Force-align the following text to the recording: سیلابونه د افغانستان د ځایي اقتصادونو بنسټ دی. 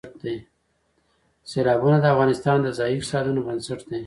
سیلابونه 1.49 1.97
د 2.01 2.05
افغانستان 2.13 2.57
د 2.61 2.67
ځایي 2.79 2.93
اقتصادونو 2.97 3.39
بنسټ 3.47 3.79
دی. 3.89 3.99